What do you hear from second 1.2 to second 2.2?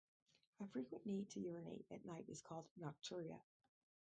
to urinate at